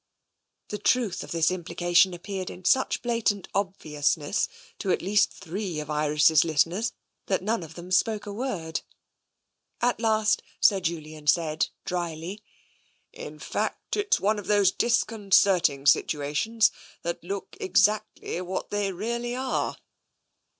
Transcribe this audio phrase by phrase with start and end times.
[0.69, 4.47] The truth of this implication appeared in such bla tant obviousness
[4.79, 6.93] to at least three of Iris' listeners
[7.27, 8.81] that none of them spoke a word.
[9.79, 12.41] At last Sir Julian said drily:"
[13.27, 16.71] In fact, it's one of those disconcerting situations
[17.03, 19.77] that look exactly what they really are."